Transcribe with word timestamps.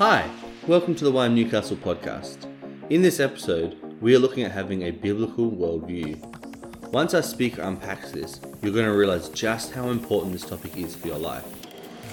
Hi, 0.00 0.30
welcome 0.66 0.94
to 0.94 1.04
the 1.04 1.12
YWAM 1.12 1.34
Newcastle 1.34 1.76
podcast. 1.76 2.46
In 2.88 3.02
this 3.02 3.20
episode, 3.20 3.78
we 4.00 4.16
are 4.16 4.18
looking 4.18 4.44
at 4.44 4.50
having 4.50 4.84
a 4.84 4.90
biblical 4.90 5.50
worldview. 5.50 6.16
Once 6.90 7.12
our 7.12 7.20
speaker 7.20 7.60
unpacks 7.60 8.10
this, 8.10 8.40
you're 8.62 8.72
going 8.72 8.86
to 8.86 8.96
realize 8.96 9.28
just 9.28 9.72
how 9.72 9.90
important 9.90 10.32
this 10.32 10.46
topic 10.46 10.78
is 10.78 10.96
for 10.96 11.08
your 11.08 11.18
life. 11.18 11.44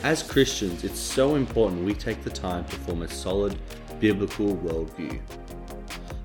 As 0.03 0.21
Christians, 0.21 0.83
it's 0.83 0.99
so 0.99 1.35
important 1.35 1.85
we 1.85 1.93
take 1.93 2.25
the 2.25 2.29
time 2.29 2.65
to 2.65 2.75
form 2.75 3.03
a 3.03 3.07
solid 3.07 3.57
biblical 4.01 4.57
worldview. 4.57 5.21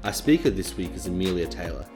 Our 0.03 0.13
speaker 0.13 0.51
this 0.51 0.77
week 0.77 0.93
is 0.97 1.07
Amelia 1.07 1.47
Taylor. 1.47 1.87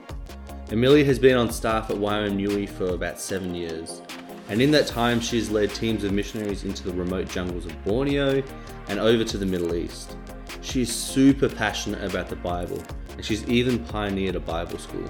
Amelia 0.70 1.04
has 1.06 1.18
been 1.18 1.36
on 1.36 1.50
staff 1.50 1.90
at 1.90 1.96
YMNUE 1.96 2.68
for 2.68 2.90
about 2.90 3.18
seven 3.18 3.52
years, 3.52 4.00
and 4.48 4.62
in 4.62 4.70
that 4.70 4.86
time 4.86 5.20
she 5.20 5.38
has 5.38 5.50
led 5.50 5.74
teams 5.74 6.04
of 6.04 6.12
missionaries 6.12 6.64
into 6.64 6.84
the 6.84 6.92
remote 6.92 7.28
jungles 7.28 7.66
of 7.66 7.84
Borneo 7.84 8.42
and 8.88 8.98
over 8.98 9.24
to 9.24 9.38
the 9.38 9.46
Middle 9.46 9.74
East. 9.74 10.16
She 10.60 10.82
is 10.82 10.94
super 10.94 11.48
passionate 11.48 12.02
about 12.04 12.28
the 12.28 12.36
Bible, 12.36 12.82
and 13.10 13.24
she's 13.24 13.46
even 13.48 13.84
pioneered 13.84 14.36
a 14.36 14.40
Bible 14.40 14.78
school. 14.78 15.08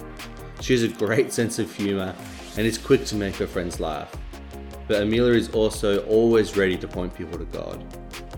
She 0.60 0.72
has 0.72 0.82
a 0.82 0.88
great 0.88 1.32
sense 1.38 1.58
of 1.58 1.74
humour 1.74 2.14
and 2.56 2.66
is 2.66 2.78
quick 2.78 3.04
to 3.06 3.14
make 3.14 3.36
her 3.36 3.46
friends 3.46 3.80
laugh. 3.80 4.14
But 4.88 5.02
Amelia 5.02 5.34
is 5.34 5.50
also 5.50 6.04
always 6.06 6.56
ready 6.56 6.76
to 6.78 6.88
point 6.88 7.14
people 7.14 7.38
to 7.38 7.44
God. 7.46 7.84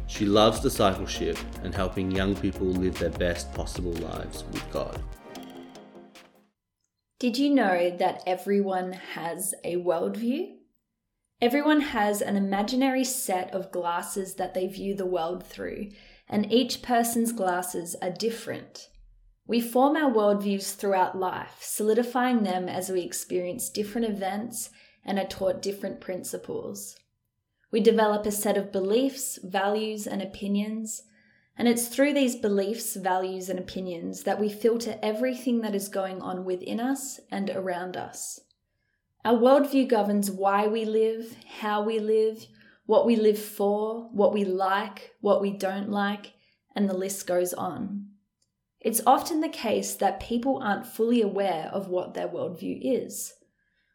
She 0.07 0.25
loves 0.25 0.61
discipleship 0.61 1.39
and 1.63 1.75
helping 1.75 2.11
young 2.11 2.35
people 2.35 2.67
live 2.67 2.99
their 2.99 3.11
best 3.11 3.53
possible 3.53 3.93
lives 3.93 4.45
with 4.45 4.69
God. 4.73 5.01
Did 7.21 7.37
you 7.37 7.51
know 7.51 7.95
that 7.99 8.23
everyone 8.27 8.93
has 8.93 9.55
a 9.65 9.77
worldview? 9.77 10.58
Everyone 11.41 11.81
has 11.81 12.21
an 12.21 12.37
imaginary 12.37 13.05
set 13.05 13.55
of 13.55 13.71
glasses 13.71 14.35
that 14.35 14.55
they 14.55 14.67
view 14.67 14.97
the 14.97 15.07
world 15.07 15.47
through, 15.47 15.91
and 16.29 16.51
each 16.53 16.83
person's 16.83 17.31
glasses 17.31 17.95
are 18.03 18.11
different. 18.11 18.89
We 19.47 19.61
form 19.61 19.97
our 19.97 20.11
worldviews 20.11 20.75
throughout 20.75 21.17
life, 21.17 21.59
solidifying 21.61 22.43
them 22.43 22.69
as 22.69 22.91
we 22.91 23.03
experience 23.03 23.71
different 23.71 24.09
events 24.09 24.71
and 25.05 25.17
are 25.17 25.29
taught 25.29 25.63
different 25.63 26.01
principles. 26.01 26.97
We 27.71 27.81
develop 27.81 28.27
a 28.27 28.33
set 28.33 28.57
of 28.57 28.73
beliefs, 28.73 29.39
values, 29.43 30.09
and 30.09 30.21
opinions, 30.21 31.05
and 31.57 31.69
it's 31.69 31.87
through 31.87 32.15
these 32.15 32.35
beliefs, 32.35 32.97
values, 32.97 33.49
and 33.49 33.61
opinions 33.61 34.25
that 34.25 34.41
we 34.41 34.49
filter 34.49 34.99
everything 35.05 35.61
that 35.61 35.75
is 35.75 35.89
going 35.89 36.21
on 36.21 36.45
within 36.45 36.81
us 36.81 37.21
and 37.31 37.49
around 37.49 37.97
us. 37.97 38.41
Our 39.29 39.37
worldview 39.37 39.89
governs 39.89 40.31
why 40.31 40.69
we 40.69 40.87
live, 40.87 41.37
how 41.61 41.83
we 41.83 41.99
live, 41.99 42.47
what 42.87 43.05
we 43.05 43.15
live 43.15 43.39
for, 43.39 44.09
what 44.11 44.33
we 44.33 44.43
like, 44.43 45.13
what 45.21 45.43
we 45.43 45.51
don't 45.51 45.91
like, 45.91 46.33
and 46.75 46.89
the 46.89 46.97
list 46.97 47.27
goes 47.27 47.53
on. 47.53 48.07
It's 48.81 49.03
often 49.07 49.43
the 49.43 49.51
case 49.51 49.93
that 49.97 50.19
people 50.19 50.63
aren't 50.63 50.87
fully 50.87 51.21
aware 51.21 51.69
of 51.75 51.89
what 51.89 52.15
their 52.15 52.27
worldview 52.27 52.79
is. 52.81 53.35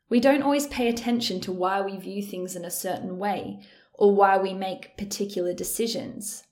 We 0.07 0.19
don't 0.19 0.43
always 0.43 0.67
pay 0.67 0.87
attention 0.87 1.41
to 1.41 1.51
why 1.51 1.81
we 1.81 1.97
view 1.97 2.21
things 2.21 2.55
in 2.55 2.63
a 2.63 2.69
certain 2.69 3.17
way 3.17 3.59
or 3.95 4.13
why 4.13 4.37
we 4.37 4.53
make 4.53 4.99
particular 4.99 5.55
decisions. 5.55 6.43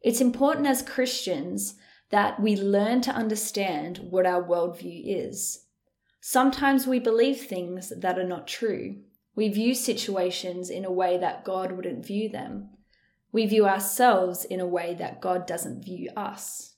It's 0.00 0.22
important 0.22 0.66
as 0.66 0.80
Christians 0.80 1.74
that 2.08 2.40
we 2.40 2.56
learn 2.56 3.02
to 3.02 3.10
understand 3.10 3.98
what 3.98 4.24
our 4.24 4.42
worldview 4.42 5.02
is. 5.04 5.66
Sometimes 6.20 6.86
we 6.86 6.98
believe 6.98 7.40
things 7.40 7.92
that 7.96 8.18
are 8.18 8.24
not 8.24 8.46
true. 8.46 8.96
We 9.34 9.48
view 9.48 9.74
situations 9.74 10.68
in 10.68 10.84
a 10.84 10.92
way 10.92 11.16
that 11.16 11.44
God 11.44 11.72
wouldn't 11.72 12.06
view 12.06 12.28
them. 12.28 12.70
We 13.32 13.46
view 13.46 13.66
ourselves 13.66 14.44
in 14.44 14.60
a 14.60 14.66
way 14.66 14.94
that 14.94 15.20
God 15.20 15.46
doesn't 15.46 15.84
view 15.84 16.10
us. 16.16 16.74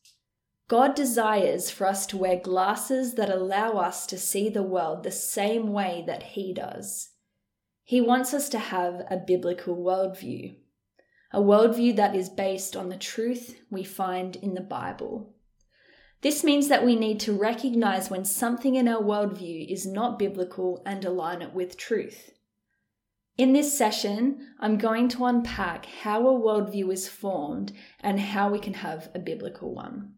God 0.68 0.94
desires 0.94 1.70
for 1.70 1.86
us 1.86 2.06
to 2.06 2.16
wear 2.16 2.38
glasses 2.38 3.14
that 3.14 3.28
allow 3.28 3.72
us 3.72 4.06
to 4.06 4.16
see 4.18 4.48
the 4.48 4.62
world 4.62 5.02
the 5.02 5.10
same 5.10 5.72
way 5.72 6.04
that 6.06 6.22
He 6.22 6.54
does. 6.54 7.10
He 7.84 8.00
wants 8.00 8.32
us 8.32 8.48
to 8.50 8.58
have 8.58 9.02
a 9.10 9.16
biblical 9.16 9.76
worldview, 9.76 10.56
a 11.32 11.40
worldview 11.40 11.96
that 11.96 12.14
is 12.14 12.28
based 12.28 12.76
on 12.76 12.88
the 12.88 12.96
truth 12.96 13.60
we 13.70 13.82
find 13.82 14.36
in 14.36 14.54
the 14.54 14.60
Bible. 14.60 15.34
This 16.22 16.44
means 16.44 16.68
that 16.68 16.84
we 16.84 16.94
need 16.94 17.18
to 17.20 17.32
recognize 17.32 18.08
when 18.08 18.24
something 18.24 18.76
in 18.76 18.86
our 18.86 19.02
worldview 19.02 19.68
is 19.68 19.84
not 19.84 20.20
biblical 20.20 20.80
and 20.86 21.04
align 21.04 21.42
it 21.42 21.52
with 21.52 21.76
truth. 21.76 22.30
In 23.36 23.52
this 23.52 23.76
session, 23.76 24.54
I'm 24.60 24.78
going 24.78 25.08
to 25.10 25.24
unpack 25.24 25.86
how 25.86 26.28
a 26.28 26.40
worldview 26.40 26.92
is 26.92 27.08
formed 27.08 27.72
and 27.98 28.20
how 28.20 28.50
we 28.50 28.60
can 28.60 28.74
have 28.74 29.10
a 29.16 29.18
biblical 29.18 29.74
one. 29.74 30.12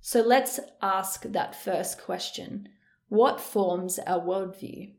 So 0.00 0.20
let's 0.20 0.58
ask 0.82 1.22
that 1.22 1.54
first 1.54 2.00
question 2.00 2.68
What 3.08 3.40
forms 3.40 4.00
our 4.00 4.20
worldview? 4.20 4.94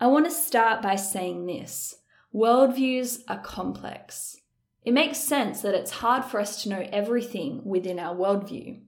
I 0.00 0.06
want 0.06 0.24
to 0.24 0.30
start 0.30 0.80
by 0.80 0.96
saying 0.96 1.44
this 1.44 1.96
worldviews 2.34 3.20
are 3.28 3.40
complex. 3.40 4.38
It 4.82 4.92
makes 4.92 5.18
sense 5.18 5.60
that 5.60 5.74
it's 5.74 5.90
hard 5.90 6.24
for 6.24 6.40
us 6.40 6.62
to 6.62 6.70
know 6.70 6.88
everything 6.90 7.60
within 7.66 7.98
our 7.98 8.14
worldview. 8.16 8.80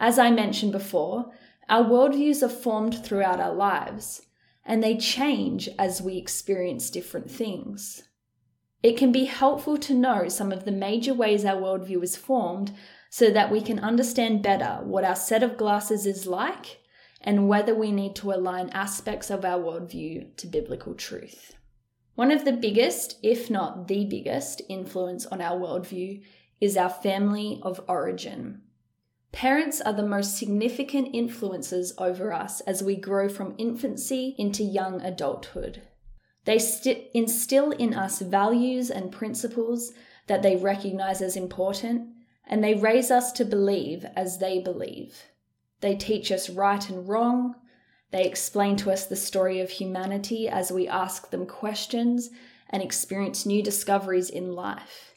As 0.00 0.18
I 0.18 0.30
mentioned 0.30 0.72
before, 0.72 1.32
our 1.68 1.84
worldviews 1.84 2.42
are 2.42 2.48
formed 2.48 3.04
throughout 3.04 3.40
our 3.40 3.54
lives, 3.54 4.22
and 4.64 4.82
they 4.82 4.96
change 4.96 5.68
as 5.78 6.00
we 6.00 6.16
experience 6.16 6.90
different 6.90 7.30
things. 7.30 8.04
It 8.82 8.96
can 8.96 9.10
be 9.10 9.24
helpful 9.24 9.76
to 9.78 9.94
know 9.94 10.28
some 10.28 10.52
of 10.52 10.64
the 10.64 10.70
major 10.72 11.12
ways 11.12 11.44
our 11.44 11.60
worldview 11.60 12.02
is 12.02 12.16
formed 12.16 12.72
so 13.10 13.30
that 13.30 13.50
we 13.50 13.60
can 13.60 13.80
understand 13.80 14.42
better 14.42 14.80
what 14.84 15.04
our 15.04 15.16
set 15.16 15.42
of 15.42 15.56
glasses 15.56 16.06
is 16.06 16.26
like 16.26 16.78
and 17.20 17.48
whether 17.48 17.74
we 17.74 17.90
need 17.90 18.14
to 18.16 18.32
align 18.32 18.70
aspects 18.70 19.30
of 19.30 19.44
our 19.44 19.58
worldview 19.58 20.36
to 20.36 20.46
biblical 20.46 20.94
truth. 20.94 21.56
One 22.14 22.30
of 22.30 22.44
the 22.44 22.52
biggest, 22.52 23.18
if 23.22 23.50
not 23.50 23.88
the 23.88 24.04
biggest, 24.04 24.62
influence 24.68 25.26
on 25.26 25.40
our 25.40 25.58
worldview 25.58 26.22
is 26.60 26.76
our 26.76 26.90
family 26.90 27.60
of 27.62 27.80
origin. 27.88 28.62
Parents 29.32 29.80
are 29.80 29.92
the 29.92 30.06
most 30.06 30.36
significant 30.36 31.08
influences 31.12 31.92
over 31.98 32.32
us 32.32 32.60
as 32.62 32.82
we 32.82 32.96
grow 32.96 33.28
from 33.28 33.54
infancy 33.58 34.34
into 34.38 34.62
young 34.62 35.00
adulthood. 35.02 35.82
They 36.44 36.58
st- 36.58 37.10
instill 37.12 37.72
in 37.72 37.92
us 37.92 38.20
values 38.20 38.90
and 38.90 39.12
principles 39.12 39.92
that 40.28 40.42
they 40.42 40.56
recognize 40.56 41.20
as 41.20 41.36
important 41.36 42.08
and 42.46 42.64
they 42.64 42.74
raise 42.74 43.10
us 43.10 43.30
to 43.32 43.44
believe 43.44 44.06
as 44.16 44.38
they 44.38 44.58
believe. 44.58 45.24
They 45.80 45.94
teach 45.94 46.32
us 46.32 46.48
right 46.48 46.88
and 46.88 47.06
wrong. 47.06 47.54
They 48.10 48.24
explain 48.24 48.76
to 48.76 48.90
us 48.90 49.06
the 49.06 49.16
story 49.16 49.60
of 49.60 49.70
humanity 49.70 50.48
as 50.48 50.72
we 50.72 50.88
ask 50.88 51.30
them 51.30 51.46
questions 51.46 52.30
and 52.70 52.82
experience 52.82 53.44
new 53.44 53.62
discoveries 53.62 54.30
in 54.30 54.52
life. 54.52 55.14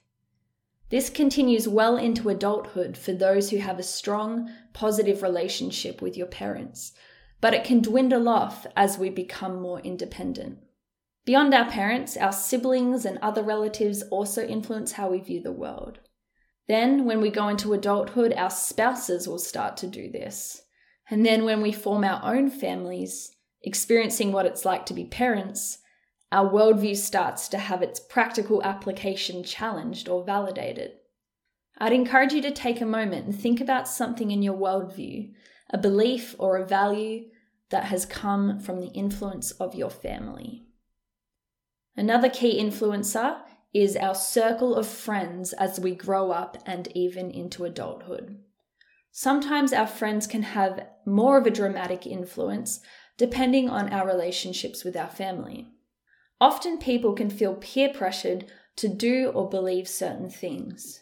This 0.91 1.09
continues 1.09 1.69
well 1.69 1.95
into 1.95 2.27
adulthood 2.27 2.97
for 2.97 3.13
those 3.13 3.49
who 3.49 3.57
have 3.59 3.79
a 3.79 3.83
strong, 3.83 4.51
positive 4.73 5.23
relationship 5.23 6.01
with 6.01 6.17
your 6.17 6.27
parents, 6.27 6.91
but 7.39 7.53
it 7.53 7.63
can 7.63 7.81
dwindle 7.81 8.27
off 8.27 8.67
as 8.75 8.97
we 8.97 9.09
become 9.09 9.61
more 9.61 9.79
independent. 9.79 10.59
Beyond 11.23 11.53
our 11.53 11.69
parents, 11.71 12.17
our 12.17 12.33
siblings 12.33 13.05
and 13.05 13.17
other 13.19 13.41
relatives 13.41 14.01
also 14.11 14.45
influence 14.45 14.91
how 14.91 15.09
we 15.09 15.21
view 15.21 15.41
the 15.41 15.53
world. 15.53 15.99
Then, 16.67 17.05
when 17.05 17.21
we 17.21 17.29
go 17.29 17.47
into 17.47 17.71
adulthood, 17.71 18.33
our 18.33 18.49
spouses 18.49 19.29
will 19.29 19.39
start 19.39 19.77
to 19.77 19.87
do 19.87 20.11
this. 20.11 20.63
And 21.09 21.25
then, 21.25 21.45
when 21.45 21.61
we 21.61 21.71
form 21.71 22.03
our 22.03 22.21
own 22.35 22.49
families, 22.49 23.33
experiencing 23.63 24.33
what 24.33 24.45
it's 24.45 24.65
like 24.65 24.85
to 24.87 24.93
be 24.93 25.05
parents, 25.05 25.77
our 26.31 26.49
worldview 26.49 26.95
starts 26.95 27.49
to 27.49 27.57
have 27.57 27.81
its 27.81 27.99
practical 27.99 28.63
application 28.63 29.43
challenged 29.43 30.07
or 30.07 30.23
validated. 30.23 30.91
I'd 31.77 31.93
encourage 31.93 32.31
you 32.31 32.41
to 32.43 32.51
take 32.51 32.79
a 32.79 32.85
moment 32.85 33.25
and 33.25 33.35
think 33.35 33.59
about 33.59 33.87
something 33.87 34.31
in 34.31 34.41
your 34.41 34.55
worldview, 34.55 35.33
a 35.71 35.77
belief 35.77 36.35
or 36.37 36.57
a 36.57 36.65
value 36.65 37.25
that 37.69 37.85
has 37.85 38.05
come 38.05 38.59
from 38.59 38.79
the 38.79 38.91
influence 38.91 39.51
of 39.51 39.75
your 39.75 39.89
family. 39.89 40.63
Another 41.95 42.29
key 42.29 42.61
influencer 42.61 43.39
is 43.73 43.95
our 43.95 44.15
circle 44.15 44.75
of 44.75 44.87
friends 44.87 45.53
as 45.53 45.79
we 45.79 45.95
grow 45.95 46.31
up 46.31 46.57
and 46.65 46.87
even 46.95 47.31
into 47.31 47.65
adulthood. 47.65 48.37
Sometimes 49.11 49.73
our 49.73 49.87
friends 49.87 50.27
can 50.27 50.43
have 50.43 50.87
more 51.05 51.37
of 51.37 51.45
a 51.45 51.51
dramatic 51.51 52.05
influence 52.05 52.79
depending 53.17 53.69
on 53.69 53.91
our 53.91 54.07
relationships 54.07 54.83
with 54.83 54.95
our 54.95 55.09
family. 55.09 55.67
Often 56.41 56.79
people 56.79 57.13
can 57.13 57.29
feel 57.29 57.53
peer 57.53 57.89
pressured 57.93 58.51
to 58.77 58.87
do 58.87 59.27
or 59.27 59.47
believe 59.47 59.87
certain 59.87 60.27
things. 60.27 61.01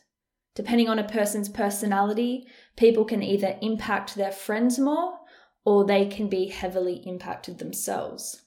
Depending 0.53 0.89
on 0.89 0.99
a 0.99 1.07
person's 1.07 1.47
personality, 1.47 2.45
people 2.75 3.05
can 3.05 3.23
either 3.23 3.57
impact 3.61 4.15
their 4.15 4.33
friends 4.33 4.77
more 4.77 5.13
or 5.63 5.85
they 5.85 6.07
can 6.07 6.27
be 6.27 6.47
heavily 6.49 7.01
impacted 7.05 7.57
themselves. 7.57 8.41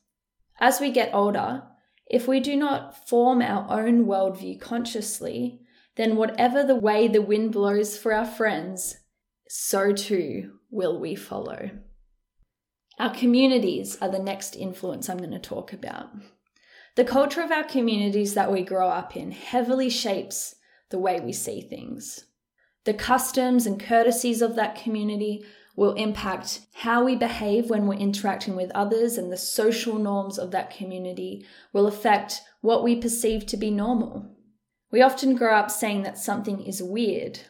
As 0.61 0.81
we 0.81 0.91
get 0.91 1.15
older, 1.15 1.62
if 2.11 2.29
we 2.29 2.41
do 2.41 2.56
not 2.56 3.09
form 3.09 3.41
our 3.41 3.81
own 3.81 4.05
worldview 4.05 4.61
consciously, 4.61 5.62
then 5.97 6.17
whatever 6.17 6.62
the 6.62 6.77
way 6.77 7.09
the 7.09 7.23
wind 7.23 7.53
blows 7.53 7.97
for 7.97 8.12
our 8.12 8.27
friends, 8.27 8.97
so 9.49 9.94
too 9.94 10.59
will 10.71 11.00
we 11.00 11.15
follow. 11.15 11.71
Our 12.99 13.15
communities 13.15 13.97
are 14.03 14.11
the 14.11 14.19
next 14.19 14.56
influence 14.56 15.09
I'm 15.09 15.17
going 15.17 15.31
to 15.31 15.39
talk 15.39 15.73
about. 15.73 16.11
The 16.94 17.05
culture 17.05 17.41
of 17.41 17.50
our 17.50 17.65
communities 17.65 18.35
that 18.35 18.53
we 18.53 18.62
grow 18.62 18.89
up 18.89 19.17
in 19.17 19.31
heavily 19.31 19.89
shapes 19.89 20.56
the 20.91 20.99
way 20.99 21.21
we 21.21 21.33
see 21.33 21.62
things. 21.62 22.27
The 22.85 22.93
customs 22.93 23.65
and 23.65 23.83
courtesies 23.83 24.43
of 24.43 24.56
that 24.56 24.75
community 24.75 25.43
will 25.75 25.94
impact 25.94 26.61
how 26.75 27.03
we 27.03 27.17
behave 27.17 27.71
when 27.71 27.87
we're 27.87 27.94
interacting 27.94 28.55
with 28.55 28.71
others, 28.75 29.17
and 29.17 29.33
the 29.33 29.39
social 29.39 29.99
norms 29.99 30.39
of 30.39 30.50
that 30.50 30.71
community 30.77 31.47
will 31.73 31.87
affect 31.87 32.43
what 32.61 32.85
we 32.85 32.94
perceive 32.94 33.47
to 33.47 33.56
be 33.56 33.71
normal. 33.71 34.37
We 34.91 35.00
often 35.00 35.35
grow 35.35 35.56
up 35.56 35.71
saying 35.71 36.03
that 36.03 36.19
something 36.19 36.61
is 36.62 36.83
weird. 36.83 37.41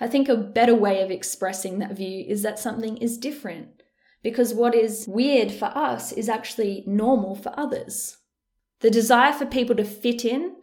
I 0.00 0.08
think 0.08 0.28
a 0.28 0.36
better 0.36 0.74
way 0.74 1.00
of 1.00 1.12
expressing 1.12 1.78
that 1.78 1.96
view 1.96 2.24
is 2.26 2.42
that 2.42 2.58
something 2.58 2.96
is 2.96 3.18
different, 3.18 3.84
because 4.24 4.52
what 4.52 4.74
is 4.74 5.06
weird 5.06 5.52
for 5.52 5.66
us 5.66 6.10
is 6.10 6.28
actually 6.28 6.82
normal 6.88 7.36
for 7.36 7.54
others. 7.56 8.16
The 8.80 8.90
desire 8.90 9.32
for 9.32 9.46
people 9.46 9.76
to 9.76 9.84
fit 9.84 10.24
in 10.24 10.56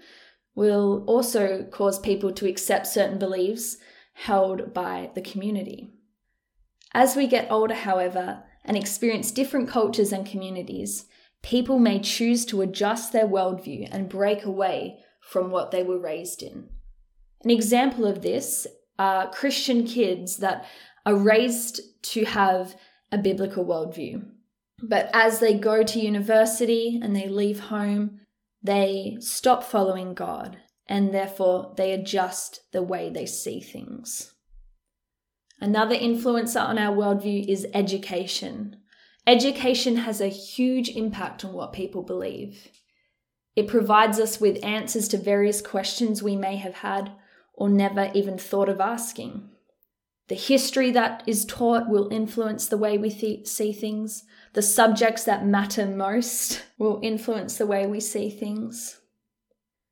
will 0.56 1.04
also 1.08 1.63
cause 1.72 2.00
people 2.00 2.31
to 2.34 2.48
accept 2.48 2.88
certain 2.88 3.18
beliefs 3.18 3.78
held 4.13 4.74
by 4.74 5.12
the 5.16 5.22
community. 5.22 5.94
As 6.94 7.16
we 7.16 7.28
get 7.28 7.50
older, 7.50 7.74
however, 7.74 8.44
and 8.66 8.78
experience 8.78 9.31
different 9.31 9.69
cultures 9.69 10.12
and 10.12 10.25
communities, 10.25 11.06
people 11.42 11.80
may 11.80 12.00
choose 12.00 12.46
to 12.46 12.62
adjust 12.62 13.12
their 13.12 13.28
worldview 13.28 13.88
and 13.92 14.10
break 14.10 14.44
away 14.44 15.00
from 15.22 15.50
what 15.50 15.72
they 15.72 15.84
were 15.84 16.00
raised 16.00 16.44
in. 16.44 16.69
An 17.44 17.50
example 17.50 18.06
of 18.06 18.22
this 18.22 18.68
are 19.00 19.31
Christian 19.31 19.86
kids 19.86 20.38
that 20.38 20.66
are 21.06 21.16
raised 21.16 21.81
to 22.04 22.25
have 22.25 22.75
a 23.12 23.18
biblical 23.18 23.66
worldview. 23.66 24.24
But 24.81 25.10
as 25.13 25.39
they 25.39 25.54
go 25.54 25.83
to 25.83 26.00
university 26.00 27.00
and 27.01 27.16
they 27.16 27.28
leave 27.28 27.60
home, 27.60 28.22
they 28.63 29.18
stop 29.19 29.63
following 29.63 30.13
God 30.13 30.57
and 30.88 31.13
therefore 31.13 31.74
they 31.78 31.94
adjust 31.94 32.62
the 32.72 32.81
way 32.81 33.10
they 33.10 33.25
see 33.25 33.60
things. 33.60 34.33
Another 35.60 35.95
influencer 35.95 36.62
on 36.62 36.78
our 36.78 36.95
worldview 36.95 37.48
is 37.48 37.68
education. 37.74 38.78
Education 39.28 39.98
has 39.98 40.19
a 40.19 40.28
huge 40.28 40.89
impact 40.89 41.45
on 41.45 41.54
what 41.54 41.74
people 41.74 42.01
believe. 42.01 42.68
It 43.56 43.68
provides 43.68 44.19
us 44.19 44.42
with 44.42 44.63
answers 44.63 45.07
to 45.10 45.18
various 45.18 45.62
questions 45.62 46.24
we 46.24 46.36
may 46.36 46.56
have 46.56 46.75
had 46.75 47.12
or 47.54 47.69
never 47.69 48.10
even 48.16 48.38
thought 48.38 48.69
of 48.69 48.81
asking. 48.81 49.50
The 50.31 50.38
history 50.38 50.92
that 50.92 51.24
is 51.28 51.44
taught 51.44 51.89
will 51.89 52.07
influence 52.10 52.69
the 52.69 52.78
way 52.78 52.98
we 52.98 53.10
th- 53.10 53.45
see 53.45 53.74
things. 53.74 54.24
The 54.54 54.62
subjects 54.62 55.25
that 55.25 55.45
matter 55.45 55.86
most 55.86 56.63
will 56.78 57.01
influence 57.04 57.57
the 57.57 57.66
way 57.66 57.86
we 57.86 58.00
see 58.00 58.30
things. 58.30 59.01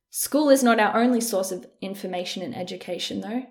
School 0.09 0.50
is 0.50 0.63
not 0.63 0.80
our 0.80 0.95
only 0.95 1.19
source 1.19 1.51
of 1.51 1.68
information 1.81 2.41
and 2.41 2.56
education, 2.56 3.19
though. 3.19 3.47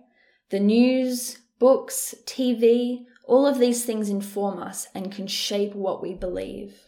The 0.48 0.60
news, 0.60 1.36
books, 1.58 2.14
TV, 2.24 3.04
all 3.26 3.46
of 3.46 3.58
these 3.58 3.84
things 3.84 4.08
inform 4.08 4.58
us 4.58 4.86
and 4.94 5.12
can 5.12 5.26
shape 5.26 5.74
what 5.74 6.00
we 6.00 6.14
believe. 6.14 6.86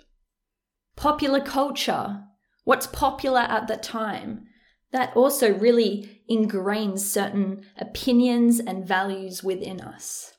Popular 0.97 1.43
culture, 1.43 2.23
what's 2.65 2.87
popular 2.87 3.41
at 3.41 3.69
the 3.69 3.77
time, 3.77 4.47
that 4.93 5.15
also 5.15 5.53
really 5.53 6.20
ingrains 6.31 7.01
certain 7.01 7.67
opinions 7.77 8.61
and 8.61 8.87
values 8.87 9.43
within 9.43 9.81
us. 9.81 10.35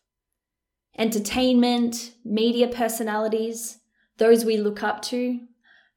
Entertainment, 0.97 2.13
media 2.23 2.67
personalities, 2.67 3.79
those 4.17 4.45
we 4.45 4.57
look 4.57 4.83
up 4.83 5.01
to, 5.01 5.39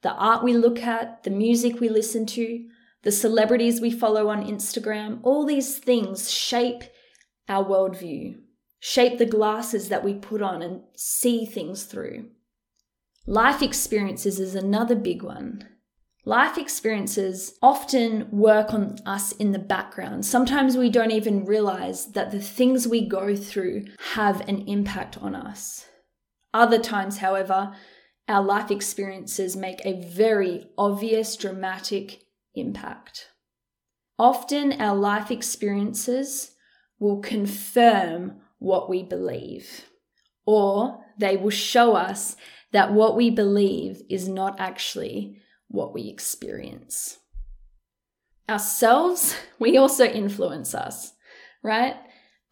the 0.03 0.13
art 0.13 0.43
we 0.43 0.53
look 0.53 0.83
at, 0.83 1.23
the 1.23 1.31
music 1.31 1.81
we 1.81 1.89
listen 1.89 2.27
to, 2.27 2.67
the 3.03 3.13
celebrities 3.13 3.81
we 3.81 3.91
follow 3.91 4.29
on 4.29 4.47
Instagram, 4.47 5.21
all 5.23 5.45
these 5.45 5.79
things 5.79 6.31
shape 6.31 6.85
our 7.49 7.65
worldview, 7.65 8.35
shape 8.81 9.19
the 9.19 9.27
glasses 9.27 9.89
that 9.89 10.05
we 10.05 10.15
put 10.15 10.43
on 10.43 10.63
and 10.63 10.83
see 10.95 11.45
things 11.45 11.85
through. 11.85 12.31
Life 13.27 13.63
experiences 13.63 14.39
is 14.39 14.55
another 14.55 14.95
big 14.95 15.23
one. 15.23 15.69
Life 16.27 16.57
experiences 16.57 17.59
often 17.61 18.31
work 18.31 18.73
on 18.73 18.97
us 19.05 19.33
in 19.33 19.53
the 19.53 19.59
background. 19.59 20.25
Sometimes 20.25 20.75
we 20.75 20.89
don't 20.89 21.11
even 21.11 21.45
realize 21.45 22.07
that 22.13 22.31
the 22.31 22.41
things 22.41 22.89
we 22.89 23.07
go 23.07 23.37
through 23.37 23.85
have 24.15 24.41
an 24.49 24.67
impact 24.67 25.19
on 25.19 25.35
us. 25.35 25.87
Other 26.55 26.79
times, 26.79 27.19
however, 27.19 27.75
our 28.27 28.43
life 28.43 28.71
experiences 28.71 29.55
make 29.55 29.85
a 29.85 30.01
very 30.01 30.67
obvious, 30.79 31.37
dramatic 31.37 32.23
impact. 32.55 33.29
Often, 34.19 34.81
our 34.81 34.97
life 34.97 35.31
experiences 35.31 36.53
will 36.99 37.21
confirm 37.21 38.41
what 38.61 38.89
we 38.89 39.03
believe, 39.03 39.91
or 40.47 41.05
they 41.19 41.37
will 41.37 41.51
show 41.51 41.97
us 41.97 42.37
that 42.73 42.95
what 42.95 43.15
we 43.15 43.29
believe 43.29 44.01
is 44.09 44.27
not 44.27 44.59
actually 44.59 45.43
what 45.75 45.93
we 45.93 46.09
experience. 46.09 47.19
Ourselves, 48.49 49.37
we 49.59 49.77
also 49.77 50.05
influence 50.05 50.75
us, 50.75 51.13
right? 51.63 51.97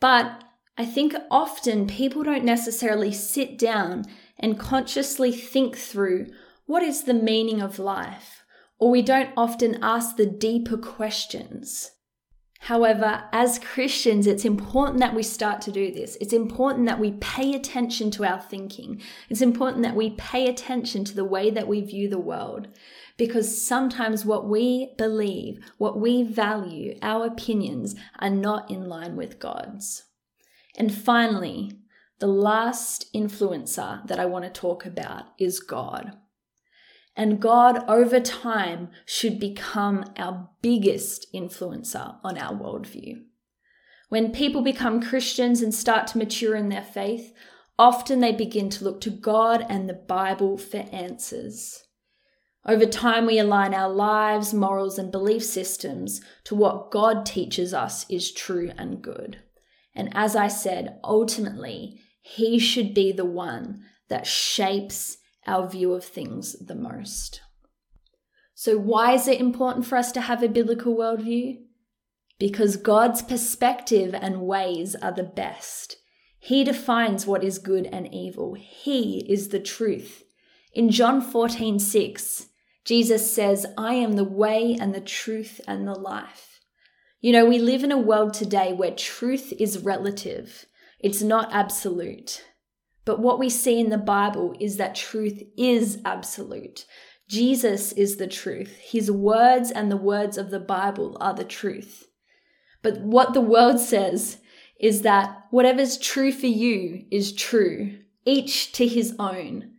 But 0.01 0.45
I 0.77 0.85
think 0.85 1.15
often 1.31 1.87
people 1.87 2.23
don't 2.23 2.45
necessarily 2.45 3.13
sit 3.13 3.59
down 3.59 4.05
and 4.39 4.59
consciously 4.59 5.31
think 5.33 5.77
through 5.77 6.27
what 6.67 6.83
is 6.83 7.05
the 7.05 7.15
meaning 7.15 7.61
of 7.61 7.79
life, 7.79 8.43
or 8.79 8.91
we 8.91 9.03
don't 9.03 9.31
often 9.37 9.79
ask 9.83 10.17
the 10.17 10.27
deeper 10.27 10.77
questions. 10.77 11.93
However, 12.67 13.25
as 13.33 13.59
Christians, 13.59 14.29
it's 14.29 14.45
important 14.45 15.01
that 15.01 15.17
we 15.17 15.25
start 15.25 15.61
to 15.63 15.73
do 15.73 15.93
this. 15.93 16.17
It's 16.21 16.33
important 16.33 16.87
that 16.87 17.01
we 17.01 17.13
pay 17.21 17.55
attention 17.55 18.13
to 18.13 18.25
our 18.25 18.41
thinking. 18.41 19.03
It's 19.29 19.43
important 19.43 19.83
that 19.83 19.97
we 19.97 20.11
pay 20.11 20.47
attention 20.47 21.05
to 21.07 21.15
the 21.15 21.25
way 21.25 21.51
that 21.51 21.67
we 21.67 21.81
view 21.81 22.09
the 22.09 22.21
world 22.21 22.69
because 23.17 23.65
sometimes 23.65 24.25
what 24.25 24.49
we 24.49 24.95
believe, 24.97 25.61
what 25.79 25.99
we 25.99 26.23
value, 26.23 26.99
our 27.03 27.27
opinions 27.27 27.95
are 28.19 28.31
not 28.31 28.71
in 28.71 28.89
line 28.89 29.17
with 29.17 29.39
God's. 29.39 30.05
And 30.77 30.93
finally, 30.93 31.73
the 32.19 32.27
last 32.27 33.13
influencer 33.15 34.07
that 34.07 34.21
I 34.21 34.27
want 34.27 34.45
to 34.45 34.51
talk 34.51 34.87
about 34.87 35.25
is 35.39 35.61
God. 35.61 36.17
And 37.15 37.41
God, 37.41 37.85
over 37.89 38.21
time, 38.21 38.89
should 39.05 39.39
become 39.39 40.05
our 40.17 40.49
biggest 40.63 41.27
influencer 41.35 42.17
on 42.25 42.39
our 42.39 42.55
worldview. 42.55 43.25
When 44.09 44.33
people 44.33 44.63
become 44.63 45.03
Christians 45.03 45.61
and 45.61 45.75
start 45.75 46.07
to 46.09 46.19
mature 46.19 46.55
in 46.55 46.69
their 46.69 46.83
faith, 46.83 47.33
often 47.79 48.21
they 48.21 48.33
begin 48.33 48.71
to 48.71 48.85
look 48.85 49.01
to 49.03 49.11
God 49.11 49.65
and 49.69 49.89
the 49.89 49.95
Bible 49.95 50.57
for 50.57 50.85
answers. 50.93 51.85
Over 52.65 52.87
time, 52.87 53.27
we 53.27 53.41
align 53.41 53.75
our 53.75 53.91
lives, 53.91 54.55
morals, 54.55 54.97
and 54.97 55.11
belief 55.11 55.43
systems 55.43 56.21
to 56.45 56.55
what 56.55 56.93
God 56.93 57.27
teaches 57.27 57.75
us 57.75 58.07
is 58.09 58.33
true 58.33 58.71
and 58.79 59.03
good. 59.03 59.41
And 59.97 60.11
as 60.13 60.37
I 60.37 60.47
said, 60.47 61.01
ultimately, 61.03 62.01
He 62.21 62.61
should 62.61 62.95
be 62.95 63.11
the 63.11 63.25
one 63.25 63.83
that 64.09 64.29
shapes 64.29 65.19
our 65.45 65.69
view 65.69 65.93
of 65.93 66.05
things 66.05 66.55
the 66.65 66.77
most. 66.77 67.41
So, 68.55 68.79
why 68.79 69.15
is 69.15 69.27
it 69.27 69.41
important 69.41 69.85
for 69.85 69.97
us 69.97 70.13
to 70.13 70.21
have 70.21 70.41
a 70.43 70.49
biblical 70.49 70.97
worldview? 70.97 71.57
Because 72.39 72.77
God's 72.77 73.23
perspective 73.23 74.15
and 74.15 74.43
ways 74.43 74.95
are 74.95 75.13
the 75.13 75.25
best. 75.25 75.97
He 76.39 76.63
defines 76.63 77.27
what 77.27 77.43
is 77.43 77.59
good 77.59 77.87
and 77.87 78.13
evil. 78.15 78.55
He 78.55 79.27
is 79.29 79.49
the 79.49 79.59
truth. 79.59 80.23
In 80.73 80.91
John 80.91 81.21
14, 81.21 81.79
6, 81.79 82.47
Jesus 82.85 83.33
says, 83.33 83.67
I 83.79 83.95
am 83.95 84.13
the 84.13 84.25
way 84.25 84.77
and 84.81 84.95
the 84.95 85.01
truth 85.01 85.61
and 85.67 85.87
the 85.87 85.95
life. 85.95 86.61
You 87.21 87.33
know, 87.33 87.47
we 87.47 87.59
live 87.59 87.85
in 87.85 87.93
a 87.93 87.99
world 87.99 88.35
today 88.35 88.73
where 88.73 88.91
truth 88.91 89.53
is 89.59 89.79
relative, 89.79 90.67
it's 90.99 91.23
not 91.23 91.53
absolute. 91.53 92.45
But 93.05 93.21
what 93.21 93.39
we 93.39 93.49
see 93.49 93.81
in 93.81 93.91
the 93.91 93.99
Bible 93.99 94.55
is 94.61 94.77
that 94.77 94.95
truth 94.95 95.43
is 95.57 95.99
absolute. 96.05 96.87
Jesus 97.29 97.93
is 97.93 98.17
the 98.17 98.27
truth. 98.27 98.79
His 98.79 99.11
words 99.11 99.71
and 99.71 99.91
the 99.91 99.97
words 99.97 100.37
of 100.39 100.51
the 100.51 100.61
Bible 100.61 101.17
are 101.21 101.35
the 101.35 101.45
truth. 101.45 102.07
But 102.83 103.01
what 103.01 103.35
the 103.35 103.41
world 103.41 103.81
says 103.81 104.39
is 104.79 105.03
that 105.03 105.45
whatever's 105.51 105.97
true 105.97 106.33
for 106.33 106.47
you 106.47 107.05
is 107.11 107.33
true, 107.33 107.99
each 108.25 108.73
to 108.73 108.87
his 108.87 109.15
own. 109.19 109.73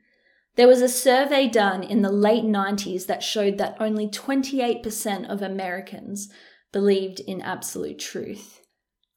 There 0.55 0.67
was 0.67 0.81
a 0.81 0.89
survey 0.89 1.47
done 1.47 1.81
in 1.81 2.03
the 2.03 2.11
late 2.11 2.43
90s 2.43 3.07
that 3.07 3.23
showed 3.23 3.57
that 3.57 3.77
only 3.79 4.07
28% 4.07 5.27
of 5.27 5.41
Americans 5.41 6.29
believed 6.71 7.19
in 7.19 7.41
absolute 7.41 7.97
truth. 7.97 8.61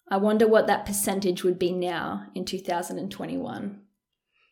I 0.09 0.17
wonder 0.17 0.47
what 0.47 0.67
that 0.69 0.87
percentage 0.87 1.45
would 1.45 1.59
be 1.59 1.73
now 1.73 2.29
in 2.35 2.45
2021. 2.45 3.83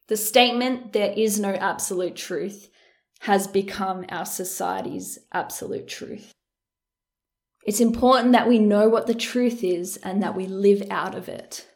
The 0.08 0.16
statement, 0.16 0.92
there 0.92 1.12
is 1.16 1.40
no 1.40 1.54
absolute 1.54 2.16
truth, 2.16 2.68
has 3.20 3.46
become 3.46 4.04
our 4.10 4.26
society's 4.26 5.18
absolute 5.32 5.88
truth. 5.88 6.32
It's 7.64 7.80
important 7.80 8.32
that 8.32 8.48
we 8.48 8.58
know 8.58 8.90
what 8.90 9.06
the 9.06 9.14
truth 9.14 9.64
is 9.64 9.96
and 9.98 10.22
that 10.22 10.36
we 10.36 10.46
live 10.46 10.82
out 10.90 11.14
of 11.14 11.30
it. 11.30 11.66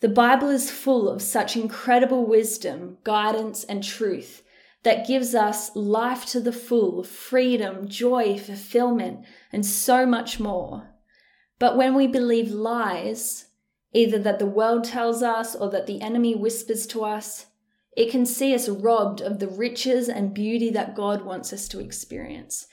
The 0.00 0.08
Bible 0.08 0.48
is 0.48 0.70
full 0.70 1.08
of 1.08 1.20
such 1.20 1.56
incredible 1.56 2.24
wisdom, 2.24 2.98
guidance, 3.02 3.64
and 3.64 3.82
truth 3.82 4.42
that 4.84 5.06
gives 5.06 5.34
us 5.34 5.74
life 5.74 6.24
to 6.26 6.40
the 6.40 6.52
full, 6.52 7.02
freedom, 7.02 7.88
joy, 7.88 8.38
fulfillment, 8.38 9.24
and 9.52 9.66
so 9.66 10.06
much 10.06 10.38
more. 10.38 10.90
But 11.58 11.76
when 11.76 11.94
we 11.94 12.06
believe 12.06 12.50
lies, 12.50 13.46
either 13.92 14.18
that 14.20 14.38
the 14.38 14.46
world 14.46 14.84
tells 14.84 15.22
us 15.22 15.56
or 15.56 15.68
that 15.70 15.86
the 15.86 16.00
enemy 16.00 16.36
whispers 16.36 16.86
to 16.88 17.04
us, 17.04 17.46
it 17.96 18.10
can 18.10 18.24
see 18.24 18.54
us 18.54 18.68
robbed 18.68 19.20
of 19.20 19.40
the 19.40 19.48
riches 19.48 20.08
and 20.08 20.32
beauty 20.32 20.70
that 20.70 20.94
God 20.94 21.24
wants 21.24 21.52
us 21.52 21.66
to 21.68 21.80
experience. 21.80 22.68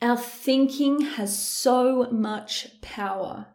Our 0.00 0.16
thinking 0.16 1.02
has 1.02 1.38
so 1.38 2.08
much 2.10 2.80
power. 2.80 3.48